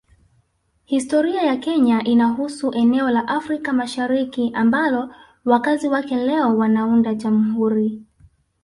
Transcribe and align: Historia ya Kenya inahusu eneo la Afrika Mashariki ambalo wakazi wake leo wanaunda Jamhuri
Historia 0.85 1.41
ya 1.43 1.57
Kenya 1.57 2.03
inahusu 2.03 2.71
eneo 2.73 3.09
la 3.09 3.27
Afrika 3.27 3.73
Mashariki 3.73 4.51
ambalo 4.53 5.15
wakazi 5.45 5.87
wake 5.87 6.15
leo 6.15 6.57
wanaunda 6.57 7.13
Jamhuri 7.15 8.01